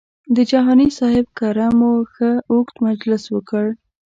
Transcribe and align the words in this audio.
د 0.35 0.37
جهاني 0.51 0.89
صاحب 0.99 1.25
کره 1.39 1.67
مو 1.77 1.91
ښه 2.13 2.31
اوږد 2.51 2.75
مجلس 2.87 3.23
وکړ. 3.35 3.65